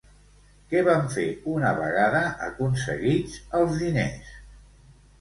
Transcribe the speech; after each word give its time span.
Què 0.71 0.81
van 0.87 1.05
fer 1.17 1.25
una 1.57 1.75
vegada 1.81 2.23
aconseguits 2.49 3.39
els 3.63 3.81
diners? 3.87 4.37